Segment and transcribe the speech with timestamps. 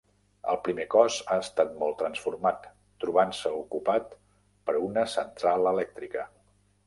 [0.51, 2.65] El primer cos ha estat molt transformat,
[3.05, 4.17] trobant-se ocupat
[4.71, 6.27] per una central elèctrica.